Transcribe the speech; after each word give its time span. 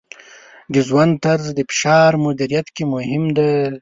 د 0.73 0.75
ژوند 0.87 1.13
طرز 1.25 1.45
د 1.57 1.59
فشار 1.69 2.11
مدیریت 2.25 2.67
کې 2.75 2.83
مهم 2.93 3.23
دی. 3.37 3.51